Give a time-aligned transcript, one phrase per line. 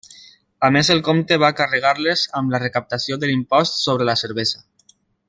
[0.67, 4.65] A més el comte va carregar-les amb la recaptació de l'impost sobre la cervesa.